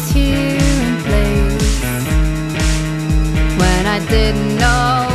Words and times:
was 0.00 0.10
here 0.12 0.56
in 0.56 1.02
place 1.02 1.80
when 3.58 3.86
I 3.86 3.98
didn't 4.08 4.56
know 4.56 5.08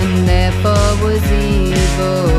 and 0.00 0.26
therefore 0.28 1.04
was 1.04 1.22
evil. 1.32 2.35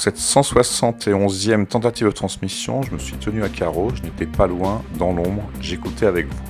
Cette 0.00 0.16
171e 0.16 1.66
tentative 1.66 2.06
de 2.06 2.12
transmission, 2.12 2.80
je 2.80 2.92
me 2.92 2.98
suis 2.98 3.16
tenu 3.16 3.44
à 3.44 3.50
carreau, 3.50 3.90
je 3.94 4.00
n'étais 4.00 4.24
pas 4.24 4.46
loin, 4.46 4.80
dans 4.98 5.12
l'ombre, 5.12 5.42
j'écoutais 5.60 6.06
avec 6.06 6.26
vous. 6.26 6.40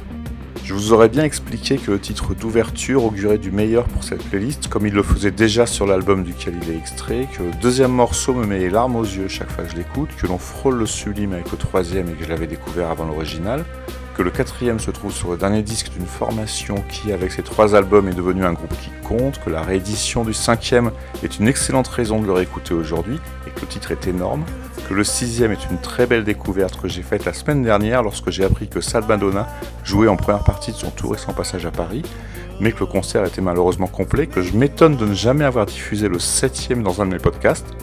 Je 0.62 0.72
vous 0.72 0.92
aurais 0.92 1.08
bien 1.08 1.24
expliqué 1.24 1.76
que 1.76 1.90
le 1.90 1.98
titre 1.98 2.32
d'ouverture 2.32 3.04
augurait 3.04 3.38
du 3.38 3.50
meilleur 3.50 3.88
pour 3.88 4.04
cette 4.04 4.22
playlist, 4.22 4.68
comme 4.68 4.86
il 4.86 4.94
le 4.94 5.02
faisait 5.02 5.32
déjà 5.32 5.66
sur 5.66 5.84
l'album 5.84 6.22
duquel 6.22 6.54
il 6.62 6.70
est 6.70 6.76
extrait, 6.76 7.26
que 7.36 7.42
le 7.42 7.50
deuxième 7.60 7.90
morceau 7.90 8.34
me 8.34 8.46
met 8.46 8.60
les 8.60 8.70
larmes 8.70 8.94
aux 8.94 9.02
yeux 9.02 9.26
chaque 9.26 9.50
fois 9.50 9.64
que 9.64 9.72
je 9.72 9.76
l'écoute, 9.76 10.10
que 10.16 10.28
l'on 10.28 10.38
frôle 10.38 10.78
le 10.78 10.86
sublime 10.86 11.32
avec 11.32 11.50
le 11.50 11.58
troisième 11.58 12.08
et 12.08 12.12
que 12.12 12.22
je 12.22 12.28
l'avais 12.28 12.46
découvert 12.46 12.88
avant 12.88 13.06
l'original, 13.06 13.64
que 14.20 14.24
le 14.26 14.30
quatrième 14.30 14.78
se 14.78 14.90
trouve 14.90 15.14
sur 15.14 15.30
le 15.30 15.38
dernier 15.38 15.62
disque 15.62 15.92
d'une 15.92 16.04
formation 16.04 16.74
qui, 16.90 17.10
avec 17.10 17.32
ses 17.32 17.42
trois 17.42 17.74
albums, 17.74 18.06
est 18.06 18.14
devenu 18.14 18.44
un 18.44 18.52
groupe 18.52 18.74
qui 18.78 18.90
compte, 19.02 19.42
que 19.42 19.48
la 19.48 19.62
réédition 19.62 20.24
du 20.24 20.34
cinquième 20.34 20.90
est 21.22 21.38
une 21.38 21.48
excellente 21.48 21.88
raison 21.88 22.20
de 22.20 22.26
le 22.26 22.34
réécouter 22.34 22.74
aujourd'hui, 22.74 23.18
et 23.46 23.50
que 23.50 23.62
le 23.62 23.66
titre 23.66 23.92
est 23.92 24.06
énorme, 24.06 24.44
que 24.86 24.92
le 24.92 25.04
sixième 25.04 25.52
est 25.52 25.70
une 25.70 25.80
très 25.80 26.04
belle 26.04 26.24
découverte 26.24 26.78
que 26.78 26.86
j'ai 26.86 27.00
faite 27.00 27.24
la 27.24 27.32
semaine 27.32 27.62
dernière 27.62 28.02
lorsque 28.02 28.28
j'ai 28.28 28.44
appris 28.44 28.68
que 28.68 28.82
Sal 28.82 29.06
Madonna 29.08 29.48
jouait 29.84 30.08
en 30.08 30.16
première 30.16 30.44
partie 30.44 30.72
de 30.72 30.76
son 30.76 30.90
tour 30.90 31.14
et 31.14 31.18
son 31.18 31.32
passage 31.32 31.64
à 31.64 31.70
Paris, 31.70 32.02
mais 32.60 32.72
que 32.72 32.80
le 32.80 32.86
concert 32.86 33.24
était 33.24 33.40
malheureusement 33.40 33.86
complet, 33.86 34.26
que 34.26 34.42
je 34.42 34.54
m'étonne 34.54 34.98
de 34.98 35.06
ne 35.06 35.14
jamais 35.14 35.46
avoir 35.46 35.64
diffusé 35.64 36.08
le 36.08 36.18
septième 36.18 36.82
dans 36.82 37.00
un 37.00 37.06
de 37.06 37.12
mes 37.12 37.18
podcasts, 37.18 37.74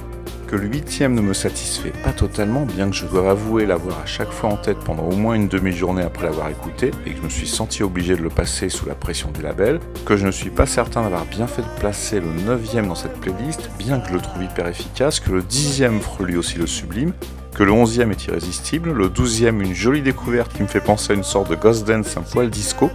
que 0.48 0.56
le 0.56 0.68
huitième 0.68 1.14
ne 1.14 1.22
me 1.22 1.34
satisfait 1.34 1.92
pas 2.04 2.14
totalement, 2.14 2.66
bien 2.66 2.90
que 2.90 2.96
je 2.96 3.06
dois 3.06 3.32
avouer 3.32 3.66
l'avoir 3.66 4.00
à 4.00 4.06
chaque 4.06 4.32
fois 4.32 4.50
en 4.50 4.58
tête 4.58 4.78
pendant 4.80 5.04
au 5.04 5.16
moins 5.16 5.36
une 5.36 5.50
demi-journée 5.50 6.02
après 6.02 6.26
l'avoir 6.26 6.50
écouté, 6.50 6.92
et 7.06 7.12
que 7.12 7.18
je 7.18 7.22
me 7.22 7.30
suis 7.30 7.48
senti 7.48 7.84
obligé 7.84 8.16
de 8.16 8.22
le 8.22 8.30
passer 8.30 8.70
sous 8.70 8.86
la 8.86 8.96
pression 8.96 9.30
du 9.32 9.42
label, 9.42 9.80
que 10.06 10.16
je 10.16 10.26
ne 10.26 10.32
suis 10.32 10.50
pas 10.50 10.66
certain 10.66 11.04
d'avoir 11.04 11.26
bien 11.26 11.48
fait 11.48 11.62
de 11.62 11.80
placer 11.80 12.22
le 12.22 12.32
neuvième 12.46 12.88
dans 12.88 12.96
cette 12.96 13.20
playlist, 13.20 13.70
bien 13.78 14.00
que 14.00 14.10
je 14.10 14.14
le 14.14 14.22
trouve 14.22 14.44
hyper 14.44 14.68
efficace, 14.68 15.20
que 15.20 15.32
le 15.32 15.42
dixième 15.42 16.00
frôle 16.00 16.28
lui 16.28 16.38
aussi 16.38 16.58
le 16.58 16.68
sublime, 16.68 17.12
que 17.54 17.64
le 17.64 17.72
onzième 17.72 18.12
est 18.12 18.26
irrésistible, 18.28 18.92
le 18.92 19.10
douzième 19.10 19.62
une 19.62 19.74
jolie 19.74 20.02
découverte 20.02 20.54
qui 20.54 20.62
me 20.62 20.68
fait 20.68 20.80
penser 20.80 21.14
à 21.14 21.16
une 21.16 21.24
sorte 21.24 21.50
de 21.50 21.56
ghost 21.56 21.88
dance 21.88 22.16
un 22.16 22.22
poil 22.22 22.50
disco, 22.50 22.90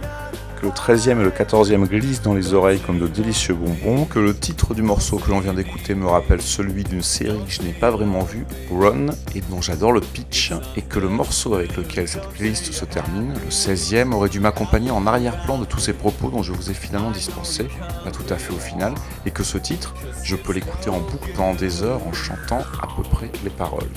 le 0.63 0.69
13e 0.69 1.19
et 1.19 1.23
le 1.23 1.29
14e 1.29 1.85
glissent 1.87 2.21
dans 2.21 2.33
les 2.33 2.53
oreilles 2.53 2.79
comme 2.79 2.97
de 2.97 3.07
délicieux 3.07 3.53
bonbons, 3.53 4.05
que 4.05 4.19
le 4.19 4.33
titre 4.33 4.73
du 4.73 4.81
morceau 4.81 5.17
que 5.17 5.29
l'on 5.29 5.41
vient 5.41 5.53
d'écouter 5.53 5.93
me 5.93 6.07
rappelle 6.07 6.41
celui 6.41 6.85
d'une 6.85 7.01
série 7.01 7.43
que 7.45 7.51
je 7.51 7.61
n'ai 7.63 7.73
pas 7.73 7.91
vraiment 7.91 8.23
vue, 8.23 8.45
Run, 8.71 9.07
et 9.35 9.41
dont 9.49 9.61
j'adore 9.61 9.91
le 9.91 9.99
pitch, 9.99 10.53
et 10.77 10.81
que 10.81 10.99
le 10.99 11.09
morceau 11.09 11.53
avec 11.55 11.75
lequel 11.75 12.07
cette 12.07 12.29
playlist 12.29 12.71
se 12.71 12.85
termine, 12.85 13.33
le 13.33 13.49
16e, 13.49 14.13
aurait 14.13 14.29
dû 14.29 14.39
m'accompagner 14.39 14.89
en 14.89 15.05
arrière-plan 15.05 15.57
de 15.57 15.65
tous 15.65 15.79
ces 15.79 15.93
propos 15.93 16.29
dont 16.29 16.43
je 16.43 16.53
vous 16.53 16.71
ai 16.71 16.73
finalement 16.73 17.11
dispensé, 17.11 17.67
pas 18.05 18.11
tout 18.11 18.33
à 18.33 18.37
fait 18.37 18.53
au 18.53 18.59
final, 18.59 18.93
et 19.25 19.31
que 19.31 19.43
ce 19.43 19.57
titre, 19.57 19.93
je 20.23 20.37
peux 20.37 20.53
l'écouter 20.53 20.89
en 20.89 20.99
boucle 20.99 21.31
pendant 21.35 21.55
des 21.55 21.83
heures 21.83 22.07
en 22.07 22.13
chantant 22.13 22.61
à 22.81 22.87
peu 22.95 23.03
près 23.03 23.29
les 23.43 23.49
paroles. 23.49 23.89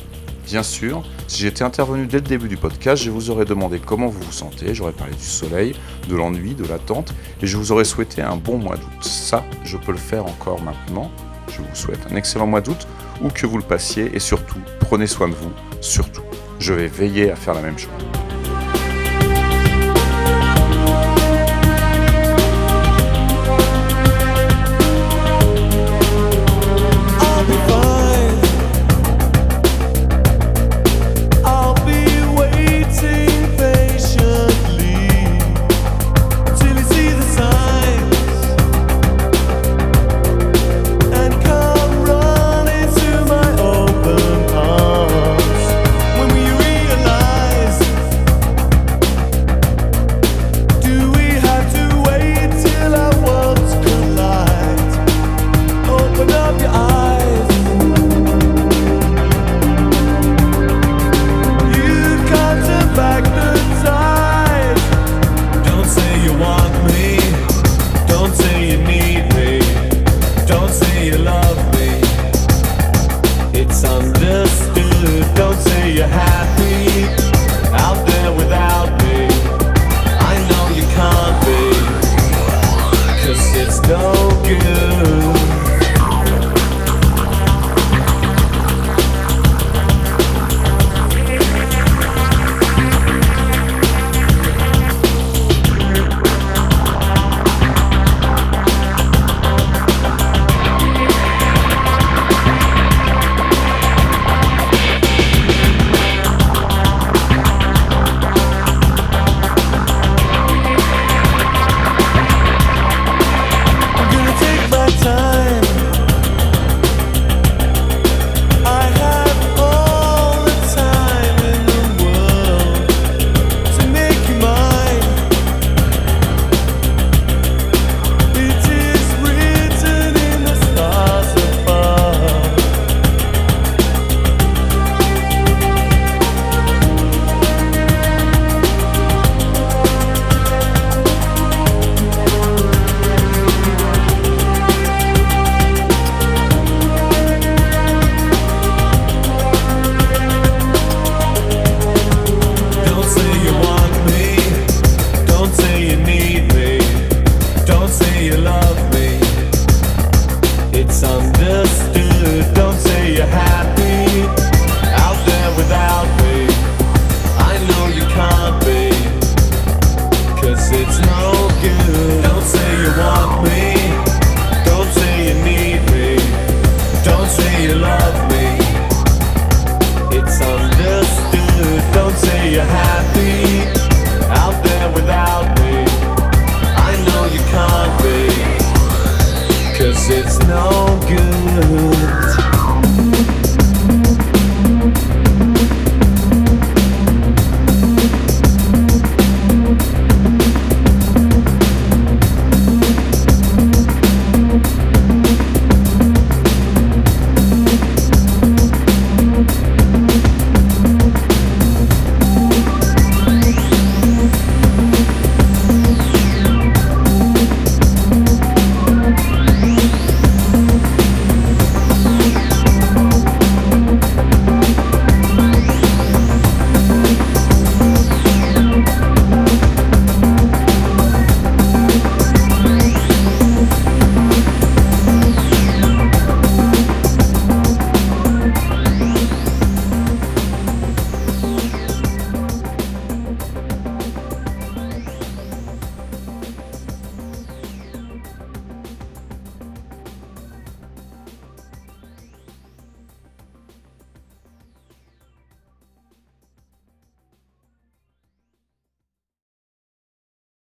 Bien 0.46 0.62
sûr, 0.62 1.02
si 1.26 1.42
j'étais 1.42 1.64
intervenu 1.64 2.06
dès 2.06 2.18
le 2.18 2.22
début 2.22 2.46
du 2.46 2.56
podcast, 2.56 3.02
je 3.02 3.10
vous 3.10 3.30
aurais 3.30 3.44
demandé 3.44 3.80
comment 3.84 4.06
vous 4.06 4.20
vous 4.20 4.32
sentez, 4.32 4.76
j'aurais 4.76 4.92
parlé 4.92 5.12
du 5.12 5.24
soleil, 5.24 5.74
de 6.08 6.14
l'ennui, 6.14 6.54
de 6.54 6.64
l'attente, 6.64 7.12
et 7.42 7.48
je 7.48 7.56
vous 7.56 7.72
aurais 7.72 7.84
souhaité 7.84 8.22
un 8.22 8.36
bon 8.36 8.56
mois 8.56 8.76
d'août. 8.76 9.02
Ça, 9.02 9.44
je 9.64 9.76
peux 9.76 9.90
le 9.90 9.98
faire 9.98 10.24
encore 10.24 10.62
maintenant. 10.62 11.10
Je 11.50 11.58
vous 11.58 11.74
souhaite 11.74 12.06
un 12.12 12.14
excellent 12.14 12.46
mois 12.46 12.60
d'août, 12.60 12.86
où 13.22 13.28
que 13.28 13.44
vous 13.44 13.56
le 13.56 13.64
passiez, 13.64 14.14
et 14.14 14.20
surtout, 14.20 14.60
prenez 14.78 15.08
soin 15.08 15.28
de 15.28 15.34
vous, 15.34 15.50
surtout. 15.80 16.22
Je 16.60 16.72
vais 16.72 16.86
veiller 16.86 17.32
à 17.32 17.36
faire 17.36 17.54
la 17.54 17.62
même 17.62 17.78
chose. 17.78 17.90